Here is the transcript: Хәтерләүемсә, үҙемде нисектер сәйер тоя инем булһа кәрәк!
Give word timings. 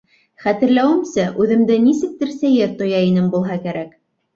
Хәтерләүемсә, 0.45 1.27
үҙемде 1.45 1.79
нисектер 1.85 2.35
сәйер 2.41 2.77
тоя 2.85 3.07
инем 3.13 3.33
булһа 3.41 3.65
кәрәк! 3.69 3.99